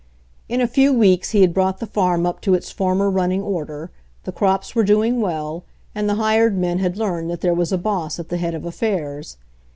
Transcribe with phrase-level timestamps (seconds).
[0.49, 3.91] In a few weeks he had brought the farm up to its former running order,
[4.23, 7.77] the crops were doing well and the hired men had learned that there was a
[7.77, 9.37] boss at the head of affairs.